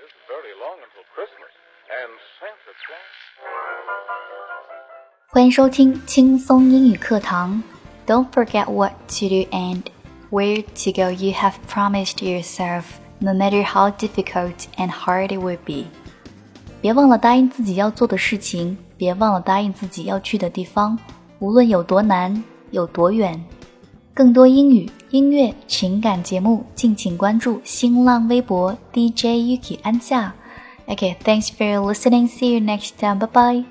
[0.00, 1.52] isn't very long until Christmas,
[1.90, 3.14] and Santa Claus.
[5.28, 7.62] 欢迎收听轻松英语课堂。
[8.06, 9.82] Don't forget what to do and
[10.30, 11.10] where to go.
[11.10, 12.84] You have promised yourself,
[13.18, 15.86] no matter how difficult and hard it will be.
[16.80, 20.98] 别忘了答应自己要做的事情，别忘了答应自己要去的地方，
[21.40, 23.44] 无论有多难，有多远。
[24.13, 30.33] 更多英语、音乐、情感节目，敬请关注新浪微博 DJ Yuki 安夏。
[30.87, 32.27] Okay, thanks for listening.
[32.27, 33.19] See you next time.
[33.19, 33.65] Bye bye.